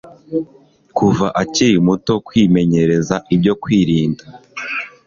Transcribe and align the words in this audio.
kuva 0.97 1.27
akiri 1.41 1.75
muto 1.87 2.13
kwimenyereza 2.27 3.15
ibyo 3.35 3.53
kwirinda 3.61 4.23